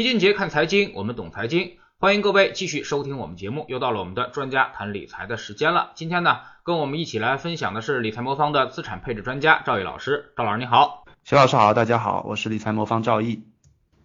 [0.00, 3.66] 李俊杰看财经，我们懂财经，欢迎各位继续收听我们节目。
[3.68, 5.90] 又到了我们的专家谈理财的时间了。
[5.94, 10.32] 今天呢，跟我们一起来分享的是理财魔方的资产配置专家赵毅老师。
[10.38, 13.42] 赵老师你好，徐老师好，大家好，我是理财魔方赵毅。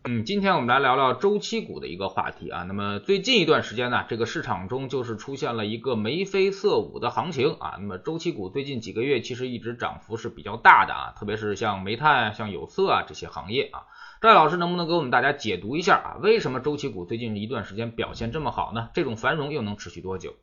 [0.03, 2.63] 嗯，今天我们来聊聊周期股的一个话题啊。
[2.63, 7.75] 那么最近一段时间呢，这个市场中就是出现了一个眉飞色舞的行情啊。
[7.79, 13.87] 那么周期股最近几个月其实一直涨幅是比较大的啊，特别是像煤炭、像有色啊这些行业啊。
[14.25, 16.17] 赵老师能不能给我们大家解读一下啊？
[16.19, 18.89] 为什么周期股最近一段时间表现这么好呢？
[18.95, 20.33] 这种繁荣又能持续多久？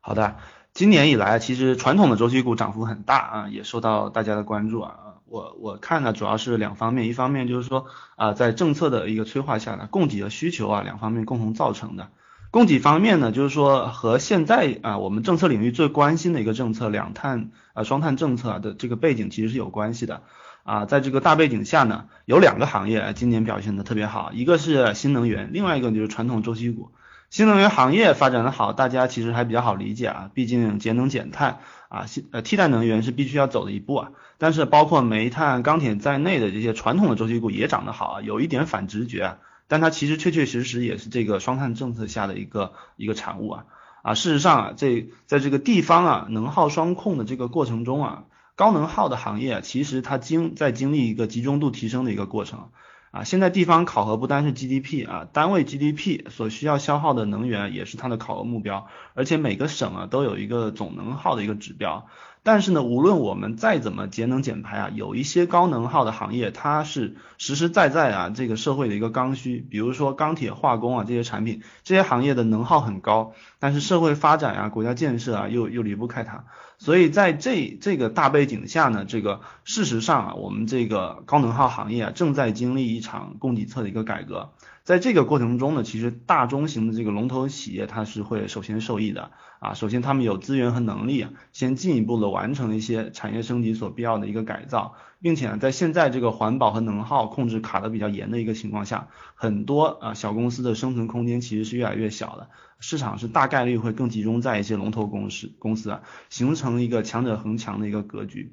[0.00, 0.34] 好的，
[0.72, 4.96] 今年以来其实传统的周期股涨幅很大啊，也受到大家的关注啊。
[5.26, 7.86] 我我看呢主要是两方面，一方面就是说
[8.16, 12.10] 啊，在政策的一个催化下呢，供给和需求啊两方面共同造成的。
[12.50, 20.24] 供给方面呢，就是说和现在啊我们政策领域最关心的一个政策两碳啊双碳政策的这个背景其实是有关系的。
[20.64, 26.90] 啊，在这个大背景下呢，有两个行业今年表现的特别好，一个是新能源，另外一个就是传统周期股。
[27.28, 34.08] 新能源行业发展的好，大家其实还比较好理解啊，毕竟节能减碳啊，新呃替代能源是必须要走的一步啊。
[34.38, 39.38] 但是包括煤炭、钢铁在内的这些传统的周期股也涨得好啊，有一点反直觉，啊
[39.68, 43.64] 但它其实确确实实也是这个双碳政策下的一个一个产物啊
[44.02, 48.24] 啊，事实上啊，这在这个地方啊能耗双控的这个过程中啊。
[48.56, 52.70] 高能耗的行业，其实它经在经历一个集中度提升的一个过程
[53.10, 53.24] 啊。
[53.24, 62.06] 现在地方考核不单是 GDP 啊，单位 GDP 所需要消耗的能源也是它的考核目标，而且每个省啊都有一个总能耗的一个指标。
[62.44, 76.44] 但是呢，无论我们再怎么节能减排啊，有一些高能耗的行业，它是实实在在啊这个社会的一个刚需，比如说钢铁、化工啊这些产品， 这些行业的能耗很高，但是社会发展啊、国家建设啊又又离不开它。
[76.76, 84.50] 所以在这这个大背景下呢，这个事实上啊，我们这个高能耗行业啊正在经历一场供给侧的一个改革。
[84.84, 89.72] 在这个过程中呢，其实大中型的这个龙头企业它是会首先受益的啊。
[89.72, 108.52] 首先他们有资源和能力啊，先进一步的完成一些产业升级所必要的一个改造，并且呢，在现在这个环保和能耗控制卡的比较严的一个情况下，很多啊小公司的生存空间其实是越来越小的，市场是大概率会更集中在一些龙头公司公司啊，形成一个强者恒强的一个格局。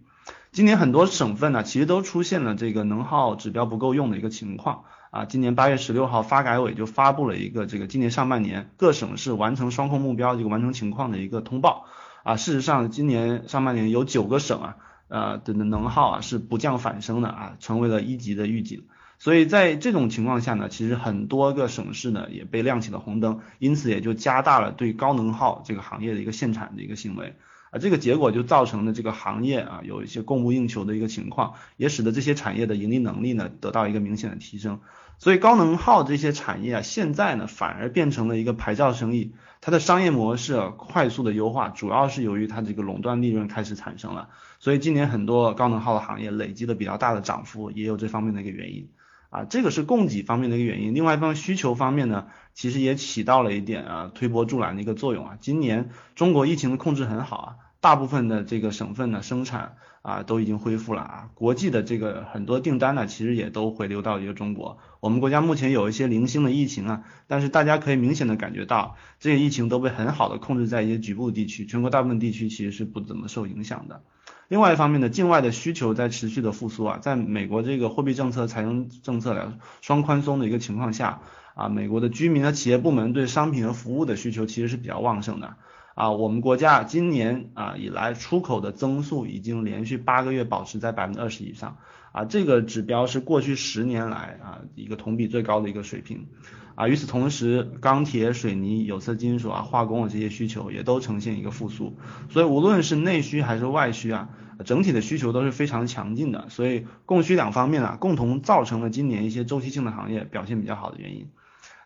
[0.54, 4.86] 今年很多省份呢，其实都出现了这个能耗指标不够用的一个情况。
[5.12, 11.86] 啊，今年八月十六号，发改委就发布了一个这个今年上半年各省市完成双控目标这个完成情况的一个通报。
[12.24, 14.78] 啊，事实上，今年上半年有九个省啊，
[15.10, 18.86] 呃的能耗啊是不降反升的啊，成为了一级的预警。
[19.20, 27.36] 所以在这种情况下呢，其实很多个省市呢也被亮起了红灯，因此也就加大了对高能耗这个行业的一个限产的一个行为。
[27.72, 34.82] 啊，这个结果就造成了这个行业啊有一些供不应求的一个情况，也使得这些产业的盈利能力呢得到一个明显的提升。
[35.18, 44.30] 所以高能耗这些产业啊，现在呢反而变成了一个牌照生意，它的商业模式快速的优化，主要是由于它这个垄断利润开始产生了。
[44.60, 48.90] 所以今年很多高能耗的行业累积了比较大的涨幅，也有这方面的一个原因。
[49.30, 50.94] 啊，这个是供给方面的一个原因。
[50.94, 55.38] 另外一方需求方面呢，其实也起到了一点啊推波助澜的一个作用啊。
[55.40, 59.76] 今年中国疫情的控制很好啊，大部分的这个省份呢生产。
[60.04, 61.30] 啊，都已经恢复了啊！
[61.36, 64.80] 国际的这个很多订单呢，其实也都回流到一个中国。
[65.00, 74.02] 我们国家目前有一些零星的疫情啊，但是大家可以明显的感觉到，这些疫情都被很好的控制在一些局部地区，全国大部分地区其实是不怎么受影响的。
[74.48, 79.50] 另外一方面呢，境外的需求在持续的复苏啊，在美国这个货币政策、财政政策来
[79.82, 81.22] 双宽松的一个情况下
[81.54, 85.58] 啊，美国的居民和企业部门对商品和服务的需求其实是比较旺盛的。
[85.94, 91.78] 啊，我们国家今年啊以来出口的增速已经连续八个月保持在百分之二十以上，
[92.12, 96.28] 啊，这个指标是过去十年来啊一个同比最高的一个水平，
[96.76, 101.98] 啊，与此同时，钢铁、水泥、有色金属啊、化工啊这些需求也都呈现一个复苏，
[102.30, 104.30] 所以无论是内需还是外需啊，
[104.64, 111.28] 整体的需求都是非常强劲的，所以供需两方面啊共同造成了今年一些周期性的行业表现比较好的原因。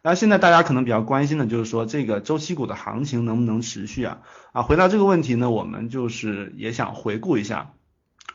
[0.08, 4.20] 那现在大家可能比较关心的就是说这个周期股的行情能不能持续啊？
[4.52, 7.72] 啊，回答这个问题呢，我们就是也想回顾一下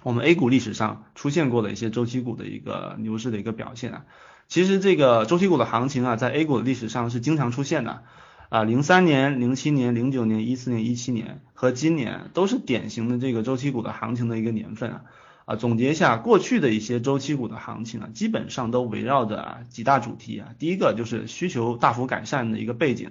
[0.02, 4.04] 我们 A 股历史上出现过的一些周期股的一个牛市的一个表现啊。
[4.48, 8.02] 其实这个周期股的行情啊，在 A 股的历史上是经常出现的
[8.48, 15.02] 啊，零三年、零七年、零九年、一四年、一七年和今年都是典型的这个周期股的行情的一个年份啊。
[15.50, 20.50] 啊，总结一下过去的一些周期股的行情啊，基本上都围绕着啊几大主题啊。
[20.60, 23.10] 第一个就是需求大幅改善的一个背景，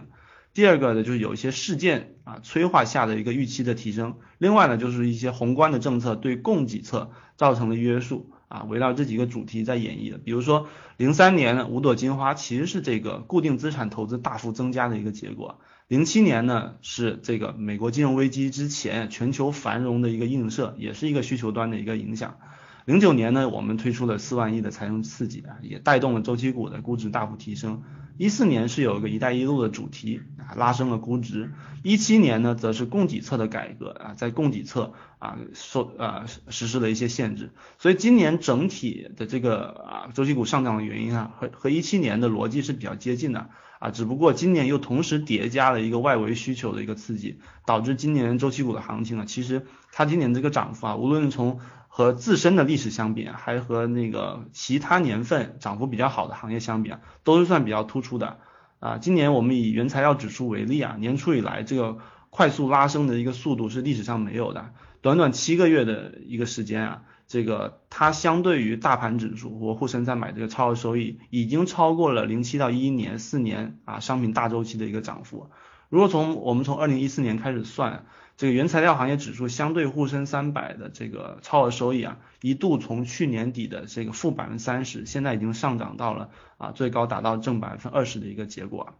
[0.54, 10.18] 第二个呢就是有一些事件啊催化下的一个预期的提升，另外呢就是一些宏观的政策对供给侧造成的约束啊，围绕这几个主题在演绎的。
[10.18, 15.60] 比如说，零三年五朵金花其实是这个固定资产投资大幅增加的一个结果。
[15.90, 22.38] 零七年呢是这个美国金融危机之前全球繁荣的一个映射，也是一个需求端的一个影响。
[22.86, 27.82] 零九年呢，我们推出了四万亿的财政刺激啊，也带动了周期股的估值大幅提升。
[28.20, 31.54] 一四年是有一个“一带一路”的主题啊，拉升了估值。
[31.82, 37.50] 一七年呢，则是供给侧的改革啊，在供给侧啊受啊实施了一些限制。
[37.80, 43.50] 所以今年整体的这个啊周期股上涨的原因啊，和和一七年的逻辑是比较接近的
[43.80, 58.38] 啊，只不过今年又同时叠加了一个外围需求的一个刺激，导致今年周期股的行情呢，其实它今年这个涨幅啊，无论从和自身的历史相比，还和那个其他年份涨幅比较好的行业相比啊，都是算比较突出的
[58.80, 58.98] 啊。
[58.98, 61.98] 今年我们以原材料指数为例啊，年初以来这个
[62.30, 75.50] 快速拉升的一个速度是历史上没有的，短短七个月的一个时间啊，这个它相对于大盘指数或沪深三百这个超额收益，已经超过了零七到一一年四年啊商品大周期的一个涨幅。
[75.88, 78.06] 如果从我们从二零一四年开始算。
[78.40, 88.94] 这个原材料行业指数相对沪深三百的这个超额收益啊，一度从去年底的这个负百分之三十，现在已经上涨到了啊最高达到正百分之二十的一个结果。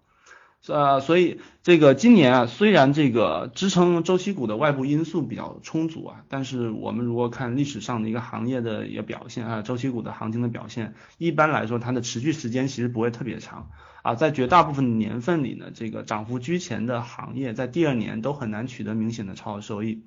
[0.68, 13.70] 呃，所以这个今年啊，虽然这个支撑周期股的外部因素比较充足啊，但是我们如果看历史上的一个行业的一个表现啊，周期股的行情的表现，一般来说它的持续时间其实不会特别长
[14.04, 20.04] 啊，在绝大部分年份里呢，这个涨幅居前的行业在第二年都很难取得明显的超额收益。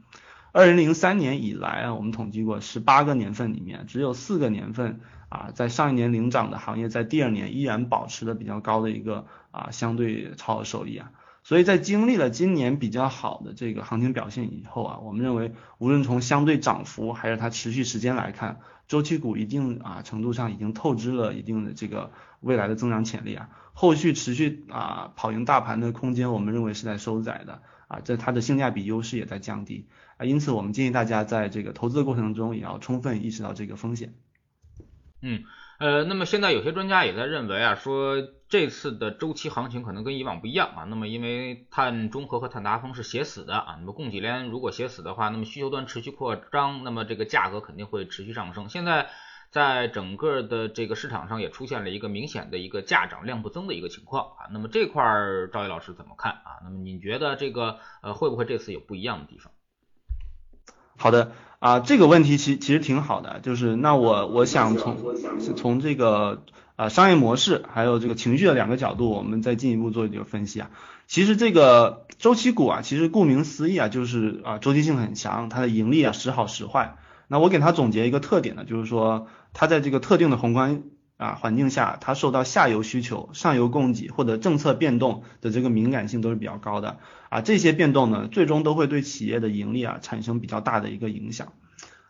[0.53, 5.01] 二零零三年以来啊，我们统计过十八个年份里面，只有四个年份
[5.33, 11.11] 啊，在上一年领涨的行业，在第二年依然保持了比较高的一个啊相对超额收益啊。
[11.43, 29.87] 所以在经历了今年比较好的这个行情表现以后啊，我们认为无论从相对涨幅还是它持续时间来看，周期股一定啊程度上已经透支了一定的这个未来的增长潜力啊，后续持续啊跑赢大盘的空间，我们认为是在收窄的啊，这它的性价比优势也在降低
[30.19, 30.27] 啊。
[30.27, 34.13] 因此，我们建议大家在这个投资的过程中，也要充分意识到这个风险。
[35.25, 35.45] 嗯，
[35.79, 38.17] 呃，那么现在有些专家也在认为啊，说
[38.49, 40.83] 这次的周期行情可能跟以往不一样啊。
[40.85, 48.69] 那么因为碳中和和碳达峰是写死的啊，那么供给链如果写死的话，那么需求端持续扩张，那么这个价格肯定会持续上升。
[48.69, 49.11] 现在
[49.51, 54.51] 在整个的这个市场上也出现了一个明显的一个价涨量不增的一个情况啊。
[54.51, 56.59] 那么这块儿赵毅老师怎么看啊？
[56.65, 59.53] 那么你觉得这个呃会不会这次有不一样的地方？
[60.99, 64.97] 好的啊，这个问题其其实挺好的，就是那我我想从
[65.57, 66.43] 从这个
[66.75, 70.71] 啊商业模式还有这个情绪的两个角度，我们再进一步做一个分析啊。
[71.07, 76.97] 其实这个周期股啊，其实顾名思义啊，就是啊周期性很强，它的盈利啊时好时坏。
[77.29, 80.83] 那我给它总结一个特点呢，就是说它在这个特定的宏观。
[81.23, 86.99] 啊，环境下它受到下游需求、上游供给或者政策变动的这个敏感性都是比较高的
[87.29, 91.53] 啊，这些变动呢，最终都会对企业的盈利啊产生比较大的一个影响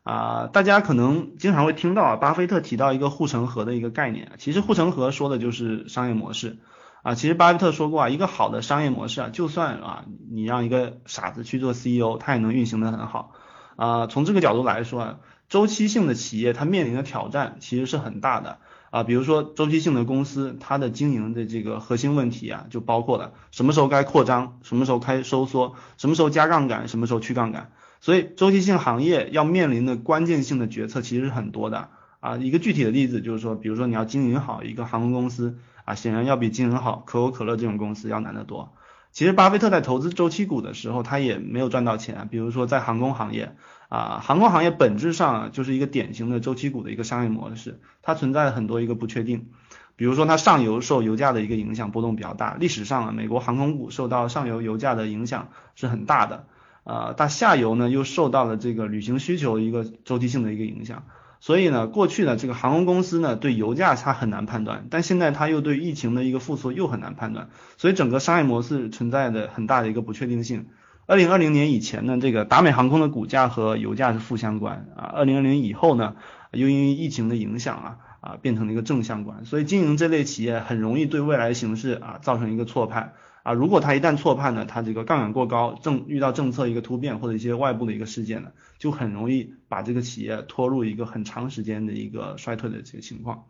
[0.02, 0.48] 啊。
[0.50, 6.56] 大家可能经常会听到啊，巴菲特提到一个护城河的一个概念，其实护城河说的就是商业模式
[7.02, 7.14] 啊。
[7.14, 13.32] 其实巴菲特说过啊，一个好的商业模式啊，就算啊你让一个傻子去做 CEO，他也能运行的很好
[13.76, 14.06] 啊。
[14.06, 15.18] 从这个角度来说啊，
[15.50, 18.56] 周期性的企业它面临的挑战其实是很大的。
[18.92, 27.72] 啊，比如说周期性的公司，它的经营的这个核心问题啊，就包括了什么时候该扩张，什么时候该收缩，什么时候加杠杆，什么时候去杠杆。
[28.02, 31.88] 所以周期性行业要面临的关键性的决策其实是很多的
[32.20, 32.36] 啊。
[32.36, 35.56] 一个具体的例子就是说，比如说你要经营好一个航空公司
[35.86, 38.74] 啊，显然要比经营好可口可乐这种公司要难得多。
[39.10, 42.28] 其实巴菲特在投资周期股的时候，他也没有赚到钱。
[42.30, 43.56] 比如说在航空行业
[43.92, 49.48] 啊，航空行业本质上就是一个典型的周期股的一个商业模式，它存在很多一个不确定。
[49.96, 56.46] 比如说它上游受油价的一个影响波动比较大，历史上啊美国航空股受到上游油价的影响是很大的
[56.84, 61.04] 啊，但下游呢又受到了这个旅行需求一个周期性的一个影响。
[61.40, 70.68] 所以呢，过去呢，这个航空公司呢对油价它很难判断，但现在它又对疫情的一个复苏又很难判断，所以整个商业模式存在的很大的一个不确定性。
[71.06, 76.14] 二零二零年以前呢，这个达美航空的股价和油价是负相关啊，二零二零以后呢，
[76.52, 83.14] 又因为疫情的影响啊啊变成了一个正相关，所以经营这类企业很容易对未来形势啊造成一个错判。
[83.42, 93.46] 啊，如果它一旦错判呢，它这个杠杆过高，政遇到政策一个突变或者一些外部的一个事件呢，就很容易把这个企业拖入一个很长时间的一个衰退的这个情况。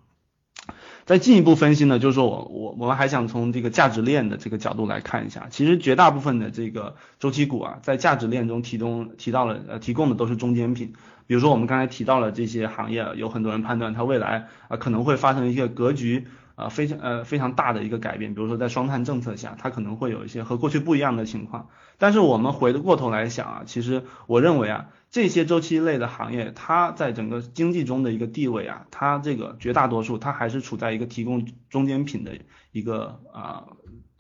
[1.05, 10.93] 再进一步分析呢，就是说我我我们还想从这个价值链的这个角度来看一下，其实绝大部分的这个周期股啊，在价值链中提供提到了呃提供的都是中间品，
[11.27, 16.27] 比如说我们刚才提到了这些行业，有很多人判断它未来啊可能会发生一些格局。
[16.55, 21.69] 啊，非常呃非常大的一个改变，比如说在双碳政策下，它可能会有一些和过去不一样的情况。
[21.97, 32.33] 但是我们回过头来想啊，其实我认为啊，这些周期类的行业，它在整个经济中的一个地位啊，它这个绝大多数它还是处在一个提供中间品的
[32.73, 33.65] 一个啊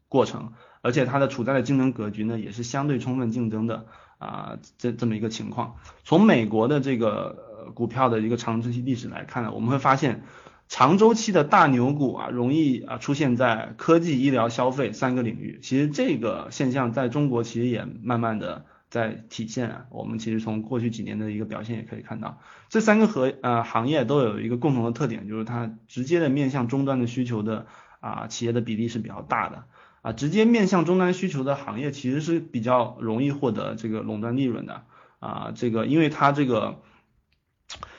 [0.08, 3.86] 过程，而且它的处在的竞争格局呢，也是相对充分竞争的
[4.18, 5.76] 啊这这么一个情况。
[6.04, 10.22] 从美国的这个股票的一个长周期历史来看呢，我们会发现。
[10.68, 15.60] 长周期的大牛股啊，容易啊出现在科技、医疗、消费三个领域。
[15.62, 19.86] 其实这个现象在中国其实也慢慢的在体现啊。
[19.90, 27.66] 我们其实从过去几年的一个表现也可以看到，这三个和呃行业都有一个共同的特点，就是它直接的面向终端的需求的
[28.00, 29.64] 啊企业的比例是比较大的
[30.02, 30.12] 啊。
[30.12, 34.84] 直接面向终端需求的行业其实是比较容易获得这个垄断利润的
[35.20, 35.52] 啊。
[35.54, 36.82] 这个因为它这个。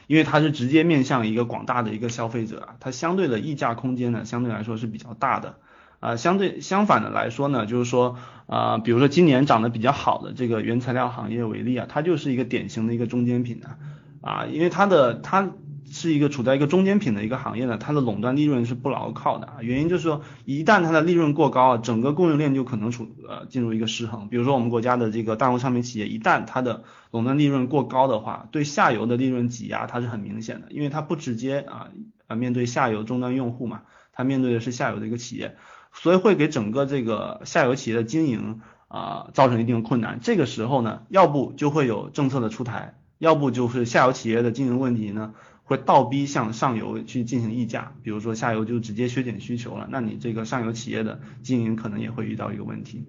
[0.05, 5.61] 因为它是直接面向一个广大的一个消费者啊，它相对的溢价空间呢，相对来说是比较大的
[6.03, 6.15] 啊。
[6.15, 8.17] 相对相反的来说呢，就是说
[8.47, 13.77] 啊，比如说今年涨得比较好的这个原材料行业为例啊，它就是一个典型的一个中间品啊
[14.21, 15.51] 啊，因为它的它。
[15.85, 19.57] 是一个处在一个中间品的一个行业呢，它的垄断利润是不牢靠的啊。
[19.61, 24.27] 原因就是说，一旦它的利润过高啊，整个供应链就可能处呃进入一个失衡。
[24.27, 31.89] 比如说我们国家的这个大宗商品企业，一旦它的垄断利润过高的话，对下游的利润挤压它是很明显的，因为它不直接啊
[32.25, 33.81] 啊面对下游终端用户嘛，
[34.13, 35.57] 它面对的是下游的一个企业，
[35.93, 40.19] 所以会给整个这个下游企业的经营啊造成一定的困难。
[40.21, 45.33] 这个时候呢，要不就会有政策的出台，要不就是下游企业的经营问题呢。
[45.65, 53.05] 会倒逼向上游去进行溢价，比如说下游就直接削减需求了，那你这个上游企业的经营可能也会遇到一个问题。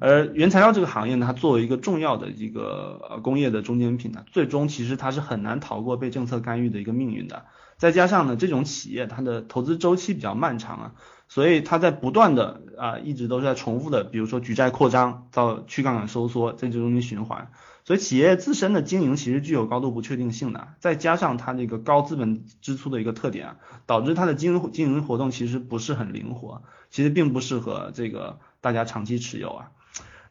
[0.00, 7.44] 而原材料这个行业呢，它作为一个重要的一个工业的中间品呢，最终其实它是很难逃过被政策干预的一个命运的。
[7.76, 10.92] 再加上呢，这种企业它的投资周期比较漫长啊，
[11.28, 17.50] 所以它在不断的啊一直都是在重复的，比如说举债扩张到去杠杆收缩在这中间循环。
[17.86, 29.70] 所以企业自身的经营其实具有高度不确定性的，再加上它这个高资本支出的一个特点，导致它的经营经营活动其实不是很灵活，其实并不适合这个大家长期持有啊。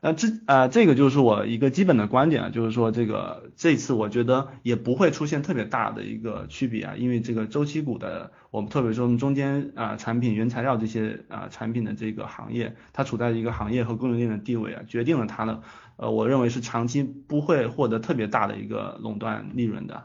[0.05, 15.61] 那这啊，这个就是我一个基本的观点啊，就是说这个这次我觉得也不会出现特别大的一个区别啊，因为这个周期股的，我们特别说中间啊产品原材料这些啊产品的这个行业，它处在一个行业和供应链的地位啊，决定了它的
[15.95, 20.03] 呃，我认为是长期不会获得特别大的一个垄断利润的。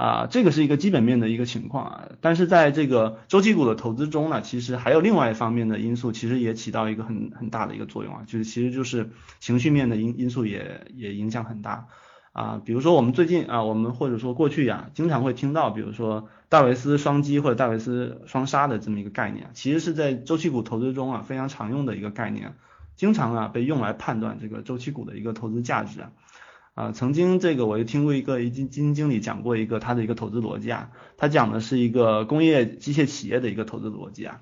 [0.00, 11.88] 啊，这个是一个基本面的一个情况啊，但是在这个周期股的投资中呢，其实还有另外一方面的因素，其实也起到一个很很大的一个作用啊，就是其实就是情绪面的因因素也也影响很大。
[12.32, 22.54] 啊，比如说我们最近啊，我们或者说过去呀，经常会听到，比如说戴维斯双击或者戴维斯双杀的这么一个概念，其实是在周期股投资中啊非常常用的一个概念，
[22.96, 26.12] 经常啊被用来判断这个周期股的一个投资价值啊。
[26.80, 34.40] 啊，曾经这个我就听过一个基金基金经理讲过一个他的一个投资逻辑啊，他讲的是一个工业机械企业的一个投资逻辑啊，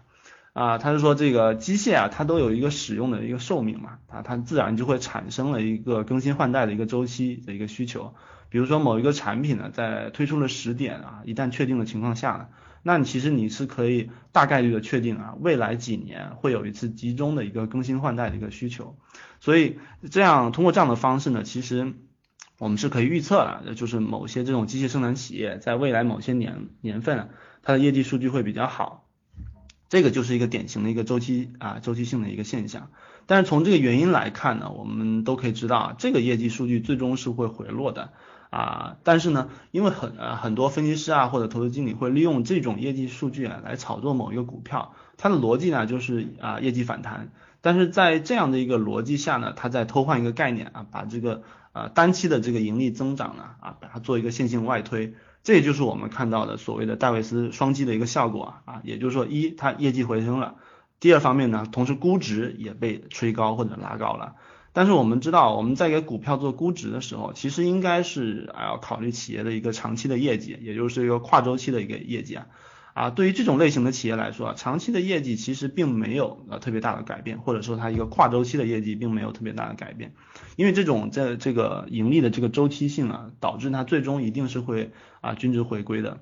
[0.52, 8.14] 啊，他是说这个机械啊，它都有一个使用的一个寿命嘛，啊，它自然就会产生了一个更新换代的一个周期的一个需求，
[8.50, 12.46] 比如说某一个产品呢，在推出了时点啊，一旦确定的情况下呢，
[12.84, 18.96] 那你其实你是可以大概率的确定啊，未来几年会有一次集中的一个更新换代的一个需求，
[19.40, 19.78] 所以
[20.08, 21.94] 这样通过这样的方式呢，其实。
[22.58, 27.28] 我们是可以预测的，就是某些这种机械生产企业在未来某些年年份，
[27.62, 29.04] 它的业绩数据会比较好，
[29.88, 32.90] 这个就是一个典型的一个周期啊周期性的一个现象。
[33.26, 38.12] 但是从这个原因来看呢，我们都可以知道，这个业绩数据最终是会回落的
[38.50, 38.96] 啊。
[39.04, 47.30] 但是呢，因为很呃很多分析师啊或者投资经理会利用这种业绩数据啊来炒作某一个股票，它的逻辑呢就是啊业绩反弹。
[47.60, 60.56] 但是在这样的一个逻辑下呢，他在偷换一个概念啊，把这个呃单期的这个盈利增长呢啊，把它做一个线性外推，这也就是我们看到的所谓的戴维斯双击的一个效果啊，也就是说一它业绩回升了，
[61.00, 64.34] 第二方面呢，同时估值也被吹高或者拉高了。
[64.72, 72.46] 但是我们知道我们在给股票做估值的时候，其实应该是啊要考虑企业的一个长期的业绩，也就是一个跨周期的一个业绩啊。
[72.98, 80.14] 啊，对于这种类型的企业来说啊，长期的业绩其实并没有呃特别大的改变，或者说它一个跨周期的业绩并没有特别大的改变，
[80.56, 84.90] 因为这种在这个盈利的这个周期性啊，导致它最终一定是会
[85.20, 86.18] 啊均值回归的。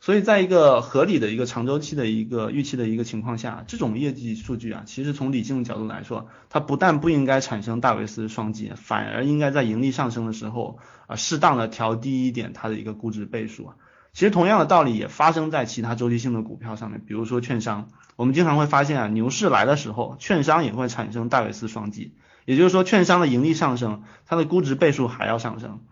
[0.00, 13.76] 所以在一个合理的一个长周期的一个预期的一个情况下，这种业绩数据啊，其实从理性的角度来说，它不但不应该产生戴维斯双击，反而应该在盈利上升的时候啊，适当的调低一点它的一个估值倍数啊。
[14.18, 25.82] 其实同样的道理也发生在其他周期性的股票上面，比如说券商，我们经常会发现啊，牛市来的时候，券商也会产生戴维斯双击，也就是说，券商的盈利上升，它的估值倍数还要上升。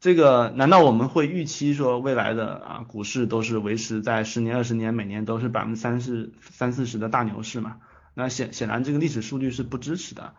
[0.00, 7.76] 这个难道我们会预期说未来的啊股市都是维持在十年、二十年每年都是百分之三四三四十的大牛市吗？
[8.14, 10.34] 那显显然这个历史数据是不支持的，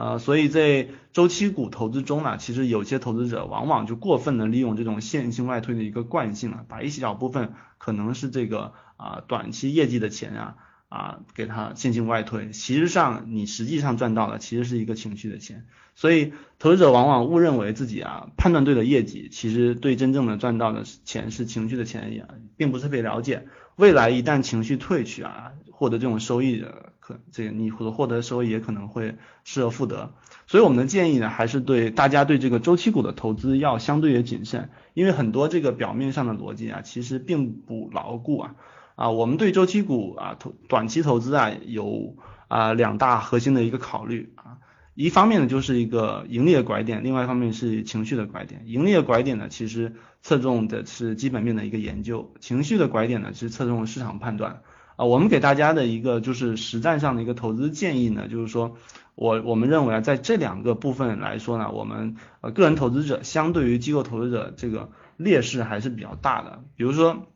[0.00, 10.56] 呃，所以在周期股投资中呢，其实有些投资者往往就过分的利用这种线性外推的一个惯性啊，把一小部分可能是这个啊短期业绩的钱啊。
[10.90, 15.64] 啊，给它进行外推，其实上你实际上赚到的其实是一个情绪的钱，
[15.94, 22.26] 所以投资者往往误认为自己啊判断对了业绩，其实对真正的赚到的钱是情绪的钱也
[22.56, 23.46] 并不是特别了解。
[23.76, 26.89] 未来一旦情绪退去啊，获得这种收益的
[27.32, 30.14] 这个你所获得收益也可能会失而复得。
[30.46, 38.54] 所以我们的建议呢，还是对大家对这个周期股的投资要相对的谨慎，因为很多这个表面上的逻辑啊，其实并不牢固啊。
[38.96, 42.16] 啊，我们对周期股啊投短期投资啊有
[42.48, 44.58] 啊两大核心的一个考虑啊，
[44.94, 48.64] 一方面呢就是一个盈利的拐点，另外一方面是情绪的拐点。
[48.66, 54.62] 盈利的拐点呢，其实侧重的是基本面的一个研究；情绪的拐点呢，其实侧重市场判断。
[55.00, 58.76] 啊，我们给大家的一个就是实战上的一个投资建议呢，就是说
[59.14, 67.26] 我我们认为啊，在这两个部分来说呢，我们呃个人投资者相对于机构投资者这个劣势还是比较大的，比如说。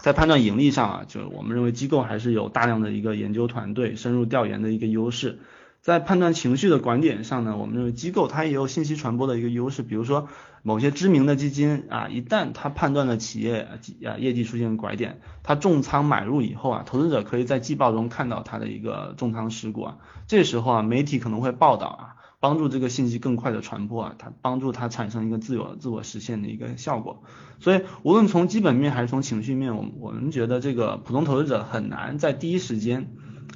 [0.00, 5.40] 在判断盈利上啊，就是我们认为机构还是有大量的一个研究团队深入调研的一个优势。
[5.88, 9.82] 在判断情绪的观点上呢，我们认为机构它也有信息传播的一个优势。
[9.82, 10.28] 比如说
[10.62, 13.66] 某些知名的基金啊，一旦它判断了企业
[14.04, 19.96] 啊业绩出现拐点，它重仓买入以后啊，投资者可以在季报中看到它的一个重仓持股啊。
[20.26, 22.04] 这时候啊，媒体可能会报道啊。
[22.40, 27.22] 帮助这个信息更快的传播啊，它帮助它产生一个自我自我实现的一个效果。
[27.60, 33.08] 所以无论从基本面还是从情绪面，我我们觉得这个普通投资者很难在第一时间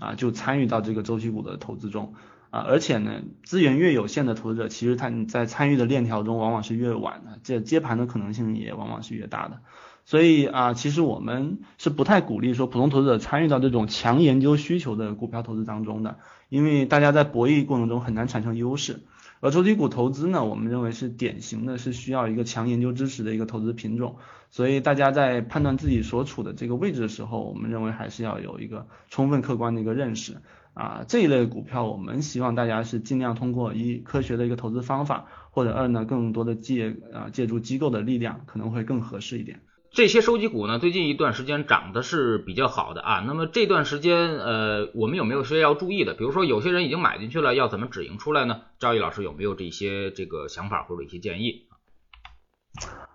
[0.03, 2.15] 啊就参与到这个周期股的投资中
[2.51, 9.61] 啊，而且呢，资源越有限的投资者，其实他你在参与的链条中往往是越晚的，这接盘的可能性也往往是越大的。
[10.05, 16.19] 所以啊，其实我们是不太鼓励说普通投资者参与到这种强研究需求的股票投资当中的。
[16.49, 19.01] 因为大家在博弈过程中很难产生优势，
[19.43, 24.15] 而周期股投资呢，我们认为是典型的是需要一个强研究支持的一个投资品种，
[24.53, 30.37] 所以大家在判断自己所处的这个位置的时候，我们认为还是要有一个充分客观的一个认识
[30.75, 39.61] 啊，这一类股票我们希望大家是尽量通过一科学的一个投资方法，或者二呢更多的借啊借助机构的力量，可能会更合适一点。
[39.95, 43.23] 这些收集股呢，最近一段时间涨的是比较好的啊。
[43.27, 46.15] 那么这段时间，呃，我们有没有些要注意的？
[46.15, 48.63] 比如说，有些人已经买进去了，要怎么止盈出来呢？
[48.79, 51.67] 赵毅老师有没有这些这个想法或者一些建议？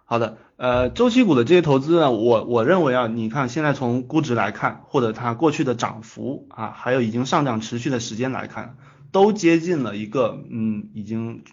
[0.06, 8.78] 好的，呃，周期股的这些投资呢，我我认为啊，你看现在从估值来看，或者它过去的涨幅啊，还有已经上涨持续的时间来看，
[9.12, 11.44] 都接近了一个嗯，已经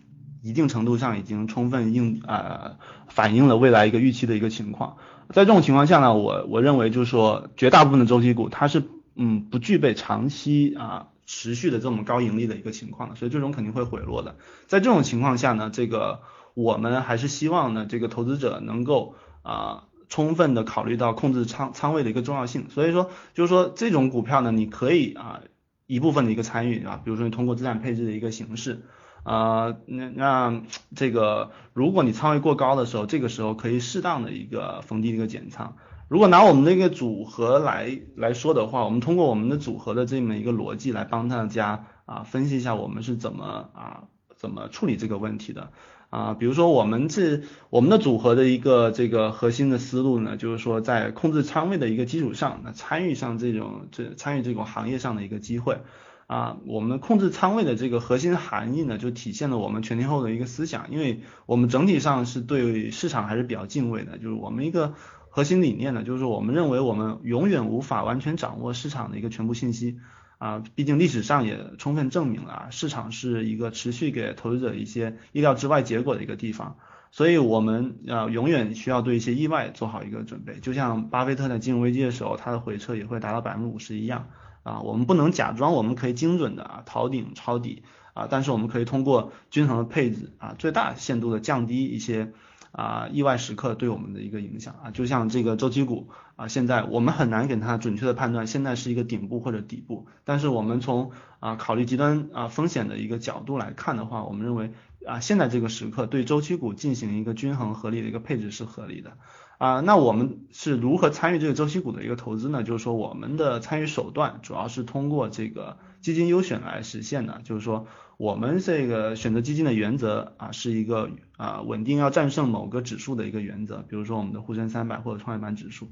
[0.42, 2.72] 一定程度上已经充分应啊
[3.08, 4.98] 反映了未来一个预期的一个情况。
[5.32, 8.82] 在这种情况下呢，我我认为就是说，绝大部分的周期股它是
[9.16, 14.36] 嗯不具备长期啊持续的这么高盈利的一个情况的，所以最终肯定会回落的。
[14.66, 16.20] 在这种情况下呢，这个
[16.54, 22.66] 我们还是希望呢，这个投资者能够啊充分的考虑到控制仓仓位的一个重要性。
[22.68, 25.40] 所以说就是说这种股票呢，你可以啊
[25.86, 28.82] 一部分的一个参与啊，比如说你通过资产配置的一个形式。
[29.24, 30.62] 啊，那那
[30.94, 35.76] 这个，如果你仓位过高的时候，这个时候可以适当的一个逢低一个减仓。
[36.08, 44.04] 如果拿我们那个组合来来说的话，我们通过我们的组合的这么一个逻辑来帮大家啊分析一下我们是怎么啊
[44.36, 45.70] 怎么处理这个问题的
[46.10, 46.34] 啊。
[46.34, 55.78] 比如说我们这我们的组合的一个这个核心的思路呢，就是说在控制仓位的一个基础上，那参与上这种这参与这种行业上的一个机会。
[56.26, 64.94] 啊，我们控制仓位的这个核心含义呢，就体现了我们全天候的一个思想，因为我们整体上是对市场还是比较敬畏的，就是我们一个
[65.28, 69.98] 核心理念呢，就是我们认为我们永远无法完全掌握市场的一个全部信息。
[70.38, 76.76] 啊，毕竟历史上也充分证明了啊市场是一个持续给投资者一些意料之外结果的一个地方，
[77.12, 84.26] 所以我们啊永远需要对一些意外做好一个准备，就像巴菲特在金融危机的时候，他的回撤也会达到百分之五十一样。
[84.64, 92.32] 啊，我们不能假装我们可以精准的啊逃顶抄底啊，但是我们可以通过均衡的配置啊，最大限度的降低一些
[92.72, 104.72] 啊意外时刻对我们的一个影响啊，就像这个周期股啊，现在我们很难给它准确的判断现在是一个顶部或者底部，但是我们从啊考虑极端啊风险的一个角度来看的话，我们认为
[105.06, 109.18] 啊现在这个时刻对周期股进行一个均衡合理的一个配置是合理的。
[109.58, 112.62] 啊，那我们是如何参与这个周期股的一个投资呢？
[112.62, 117.40] 就是说，我们的参与手段主要是通过这个基金优选来实现的。
[117.44, 117.86] 就是说，
[118.16, 123.78] 我们这个选择基金的原则啊，是一个啊稳定要战胜某个指数的一个原则。
[123.88, 125.88] 比如说我们的沪深三百或者创业板指数，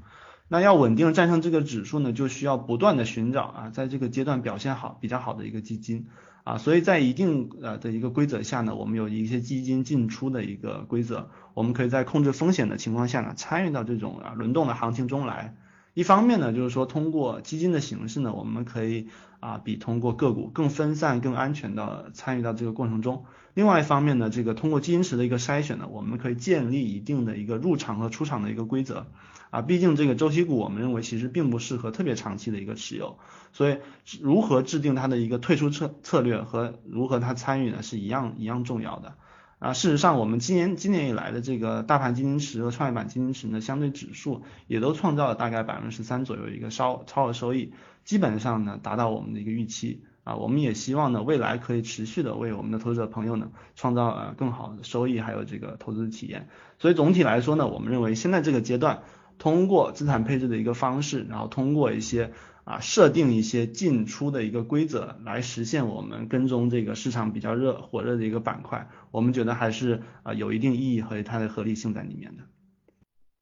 [0.49, 6.07] 那要稳定战胜这个指数呢，就需要不断的寻找啊，在这个阶段表现好、比较好的一个基金。
[6.43, 15.55] 啊，所以在一定呃的一个规则下呢，我们有一些基金进出的一个规则，我们可以在控制风险的情况下呢，参与到这种啊轮动的行情中来。
[15.93, 19.07] 一方面呢，就是说通过基金的形式呢，我们可以
[19.39, 23.25] 啊比通过个股更分散、更安全的参与到这个过程中。
[23.53, 29.07] 另外一方面呢，这个通过基金池的一个筛选呢，我们可以建立一定的一个入场和出场的一个规则。
[29.51, 33.19] 啊，毕竟这个周期股，我们认为其实并不适合特别长期的一个持有，
[33.51, 33.77] 所以
[34.19, 39.13] 如何制定它的一个退出策策略和如何它参与呢，是一样一样重要的。
[39.59, 50.01] 啊，事实上我们今年今年以来的这个大盘基金池和创业板基金池呢，相对指数也都创造了大概百分之十三左右一个超超额收益，基本上呢达到我们的一个预期。
[50.23, 56.47] 啊，我们也希望呢未来可以持续的为我们的投资者朋友呢创造呃更好的收益，还有这个投资体验。
[56.79, 59.03] 所以总体来说呢，我们认为现在这个阶段。
[59.39, 62.31] 通过资产配置的一个方式，然后通过一些
[62.65, 72.43] 啊设定一些进出的一个规则，来实现我们跟踪这个市场比较热火热的一个板块，我们觉得还是啊有一定意义和它的合理性在里面的。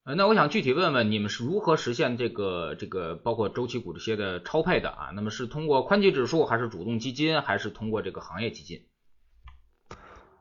[0.03, 5.11] 呃，那我想具体问问你们是如何实现这个这个包括周期股这些的超配的啊？
[5.13, 8.79] 那么是通过宽基指数，还是主动基金，还是通过这个行业基金？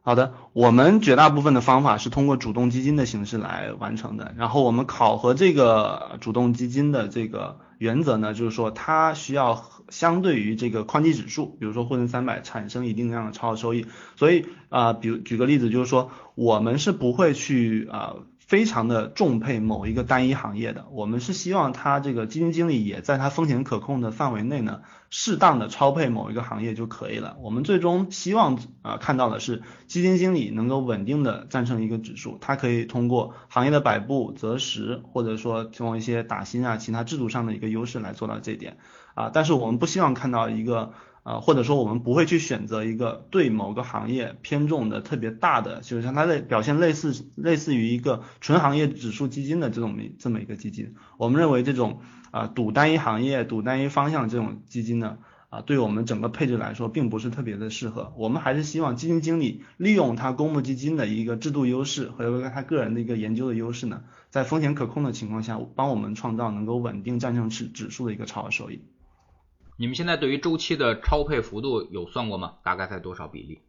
[0.00, 4.34] 好的，我们绝大部分的方法是通过主动基金的形式来完成的。
[4.38, 13.84] 然后我们考核这个主动基金的这个原则呢，就是说它需要相对于这个宽基指数，比如说沪深三百产生一定量的超额收益。
[14.16, 18.14] 所以啊，比如举个例子，就是说我们是不会去啊。
[18.50, 27.36] 非常的重配某一个单一行业的，我们是希望他这个基金经理也在他风险可控的范围内呢，适当的超配某一个行业就可以了。
[27.42, 38.78] 我们最终希望啊看到的是基金经理能够稳定的战胜一个指数，他可以通过行业的摆布择时，或者说通过一些打新啊其他制度上的一个优势来做到这一点
[39.14, 40.92] 啊，但是我们不希望看到一个。
[41.30, 50.96] 啊，或者说我们不会去选择一个对某个行业偏重的特别大的，就是像它类表现类似类似于一个纯行业指数基金的这种这么一个基金。
[51.18, 52.00] 我们认为这种
[52.32, 55.18] 啊赌单一行业、赌单一方向这种基金呢，
[55.50, 58.12] 啊对我们整个配置来说并不是特别的适合。
[58.16, 68.80] 我们还是希望基金经理利用他公募基金的一个制度优势和他个人的一个研究的优势呢，在风险可控的情况下，帮我们创造能够稳定战胜指指数的一个超额收益。
[69.80, 72.56] 你们现在对于周期的超配幅度有算过吗？
[72.62, 73.60] 大概在多少比例？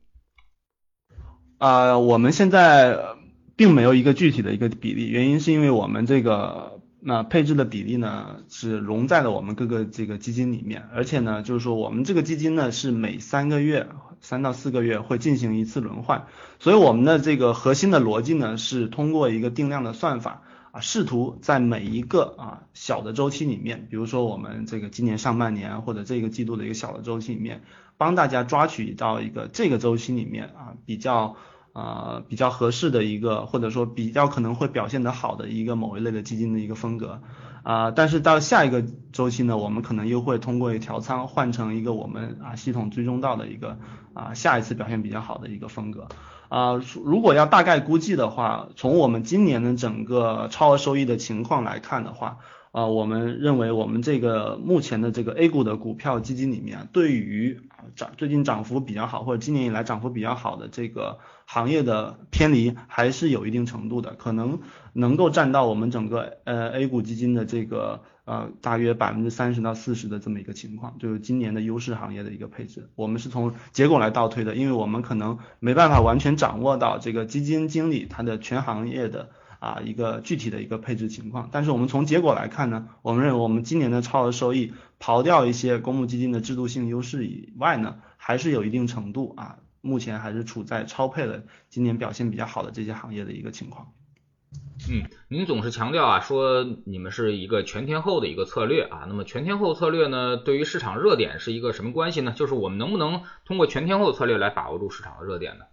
[1.58, 3.16] 啊，我们现在
[3.56, 13.88] 并没有一个具体的一个比例，原因是因为我们这个那配置的比例呢是融在了我们各个这个基金里面，而且呢就是说我们这个基金呢是每三个月
[14.20, 16.28] 三到四个月会进行一次轮换，
[16.60, 20.42] 所以我们的这个核心的逻辑呢是通过一个定量的算法。
[20.72, 27.62] 啊，试图在每一个啊小的周期里面，比如说我们这个今年上半年或者这个季度的一个小的周期里面，
[27.98, 31.36] 帮大家抓取到一个这个周期里面啊比较
[31.74, 37.22] 呃比较合适的一个或者说比较可能会表现得好的一个某一类的基金的一个风格
[37.64, 43.78] 啊，但是到下一个周期呢，我们可能又会通过调仓换成一个我们啊系统追踪到的一个
[44.14, 46.08] 啊下一次表现比较好的一个风格。
[46.52, 52.40] 啊，如果要大概估计的话，从我们今年的整个超额收益的情况来看的话，
[52.74, 57.62] 啊，我们认为我们这个目前的这个 A 股的股票基金里面，对于
[57.96, 64.60] 涨最近涨幅比较好或者今年以来涨幅比较好的这个行业的偏离还是有一定程度的，可能
[64.92, 68.02] 能够占到我们整个呃 A 股基金的这个。
[68.32, 72.90] 呃，大约百分之三十到四十的这么一个情况，就是今年的优势行业的一个配置。
[72.96, 81.50] 我们是从结果来倒推的，因为我们可能没办法完全掌握到这个基金经理他的全行业的啊一个具体的一个配置情况。
[81.52, 93.92] 但是我们从结果来看呢，我们认为我们今年的超额收益，刨掉一些公募基金的制度性优势以外呢，还是有一定程度啊，目前还是处在超配了今年表现比较好的这些行业的一个情况。
[94.90, 99.06] 嗯，您总是强调啊，说你们是一个全天候的一个策略啊。
[99.08, 102.34] 那么全天候策略呢，对于市场热点是一个什么关系呢？
[102.36, 105.66] 就是我们能不能通过全天候策略来把握住市场的热点呢？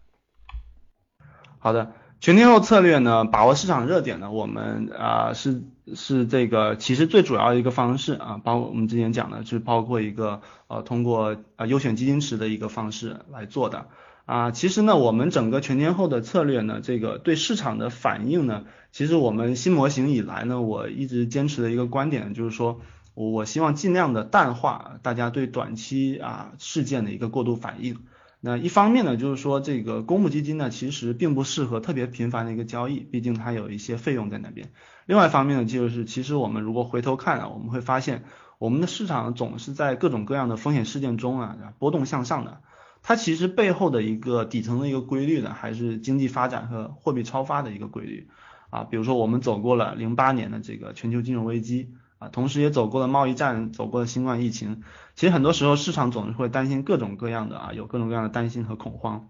[1.59, 5.63] 好的，全天候策略呢，把握市场热点呢，我们啊是
[5.95, 13.87] 是这个其实最主要的一个方式啊，包括我们之前讲的，是包括一个呃通过啊优选基金池的一个方式来做的
[14.29, 14.51] 啊。
[14.51, 22.81] 其实呢，我们整个全天候的策略呢，这个对市场的反应呢，其实我们新模型以来呢，我一直坚持的一个观点就是说，
[23.15, 27.97] 我我希望尽量的淡化大家对短期啊事件的一个过度反应。
[28.41, 34.71] 那一方面呢，就是说这个公募基金呢，其实并不适合特别频繁的一个交易，毕竟它有一些费用在那边。
[35.07, 38.23] 另外一方面呢，就是其实我们如果回头看啊，我们会发现
[38.59, 42.61] 我们的市场总是在各种各样的风险事件中啊波动向上的。
[43.03, 48.29] 它其实背后的一个底层的一个规律呢，还是经济发展和货币超发的一个规律
[48.71, 48.85] 啊。
[48.85, 51.95] 比如说我们走过了零八年的这个全球金融危机。
[52.21, 54.83] 啊，同时也走过了贸易战，走过了新冠疫情。
[55.15, 59.29] 其实很多时候市场总是会担心各种各样的啊，有各种各样的担心和恐慌。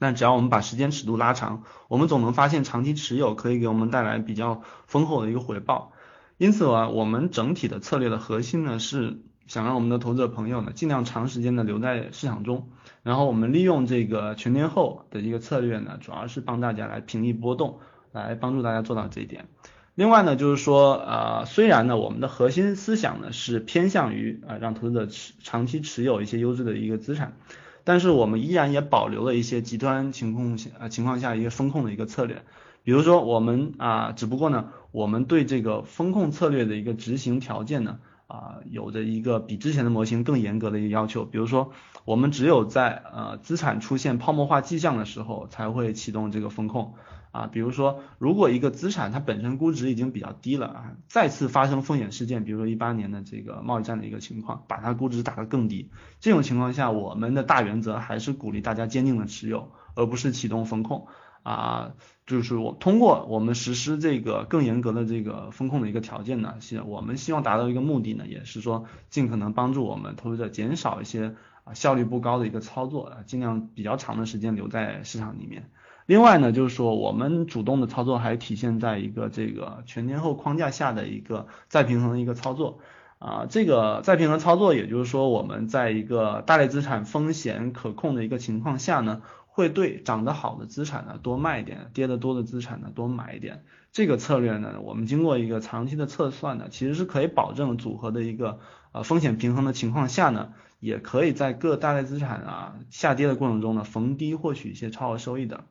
[0.00, 5.92] 但只要我们把时间尺度拉长，我们总能发现长期持有可以给我们带来比较丰厚的一个回报。
[6.38, 12.68] 因此啊，我们整体的策略的核心呢是想让我们的投资者朋友呢尽量长时间的留在市场中。
[13.02, 17.78] 然后我们利用这个全天候的一个策略呢，主要是帮大家来平抑波动，
[18.12, 19.46] 来帮助大家做到这一点。
[19.94, 27.36] 另外呢，就是说，呃，虽然呢，我们的核心思想呢是偏向于啊让投资者持长期持有一些优质的一个资产，
[27.82, 32.42] 但是我们依然也保留了一些极端情况下啊情况下一个风控的一个策略，
[32.84, 41.72] 比如说我们啊，只不过呢，我们对这个风控策略的一个执行条件呢啊有着一个比之前的模型更严格的一个要求，比如说
[42.04, 46.94] 我们只有在呃资产出现泡沫化迹象的时候才会启动这个风控。
[47.30, 61.06] 啊，比如说，如果一个资产它本身估值已经比较低了啊，再次发生风险事件，比如说一八年的这个贸易战的一个情况，把它估值打得更低，这种情况下，我们的大原则还是鼓励大家坚定的持有，而不是启动风控
[61.42, 61.92] 啊，
[62.26, 75.70] 就是我通过我们实施这个更严格的这个风控的一个条件呢，希我们希望达到一个目的呢，也是说尽可能帮助我们投资者减少一些啊效率不高的一个操作，尽量比较长的时间留在市场里面。
[76.06, 82.78] 另外呢，就是说我们主动的操作还体现在一个这个全天候框架下的一个再平衡的一个操作
[83.18, 89.20] 啊，这个再平衡操作，也就是说我们在一个大类资产风险可控的一个情况下呢，
[89.58, 93.64] 会对涨得好的资产呢多卖一点，跌得多的资产呢多买一点。
[93.90, 98.60] 这个策略呢，我们经过一个长期的测算呢，其实是可以保证组合的一个
[98.92, 105.64] 呃风险平衡的情况下呢，也可以在各大类资产啊下跌的过程中呢逢低获取一些超额收益的。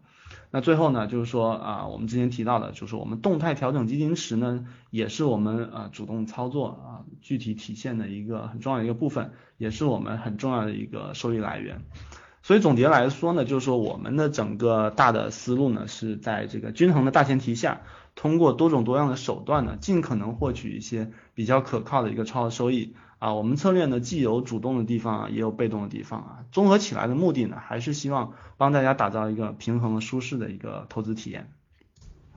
[0.52, 11.80] 那最后呢，就是说啊，我们之前提到的，就是我们动态调整基金池呢，也是我们啊主动操作啊具体体现的一个很重要的一个部分，也是我们很重要的一个收益来源。
[12.47, 17.81] 所以总结来说呢，就是说我们的整个大的思路呢，是在这个均衡的大前提下，
[18.15, 22.95] 通过多种多样的手段呢，尽可能获取一些比较可靠的一个超额收益。
[23.19, 31.51] 啊，我们策略呢既有主动的地方啊，也有被动的地方啊，综合起来的目的呢，还是希望帮大家打造一个平衡舒适的一个投资体验。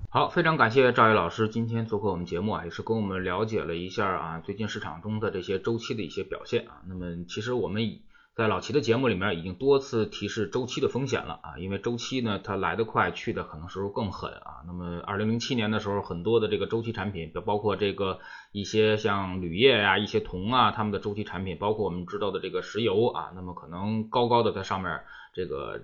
[0.08, 6.82] 好，非常感谢赵毅老师今天做客我们节目啊，也是跟我们了解了一下啊最近市场中的这些周期的一些表现啊。
[6.88, 8.02] 那么其实我们以
[8.40, 14.64] 在老齐的节目里面已经多次提示周期的风险了啊，因为周期呢它来得快，去的可能时候更狠啊。
[14.66, 18.20] 那么二零零七年的时候，很多的这个周期产品，包括这个
[18.52, 25.02] 一些像铝业呀、一些铜啊，他们的周期产品，包括我们知道的这个石油啊，那么可能高高的在上面
[25.34, 25.78] 这个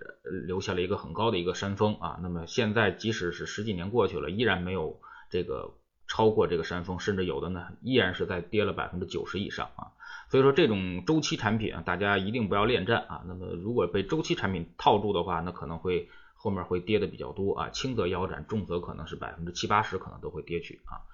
[0.46, 2.18] 留下了一个很高的一个山峰啊。
[2.22, 5.74] 那么现在即使是十几年过去了，依然没有这个
[6.08, 9.92] 超过这个山峰，甚至有的呢依然是在跌了百分之九十以上啊。
[10.28, 13.22] 所以说这种周期产品啊，大家一定不要恋战啊。
[13.26, 21.06] 那么如果被周期产品套住的话，那可能会后面会跌的比较多啊，轻则腰斩，重则可能是百分之七八十可能都会跌去啊。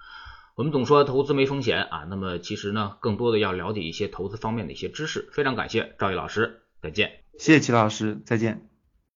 [0.55, 5.29] 我们总说投资没风险啊，那么其实呢，更多的要了解一些投资方面的一些知识。
[5.31, 7.23] 非常感谢赵毅老师，再见。
[7.39, 8.72] 谢谢齐老师，再见。